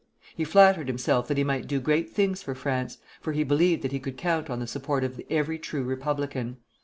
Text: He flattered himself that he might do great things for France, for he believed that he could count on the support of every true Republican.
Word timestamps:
He 0.35 0.43
flattered 0.45 0.87
himself 0.87 1.27
that 1.27 1.37
he 1.37 1.43
might 1.43 1.67
do 1.67 1.79
great 1.79 2.09
things 2.09 2.41
for 2.41 2.55
France, 2.55 2.97
for 3.21 3.33
he 3.33 3.43
believed 3.43 3.83
that 3.83 3.91
he 3.91 3.99
could 3.99 4.17
count 4.17 4.49
on 4.49 4.59
the 4.59 4.65
support 4.65 5.03
of 5.03 5.21
every 5.29 5.59
true 5.59 5.83
Republican. 5.83 6.57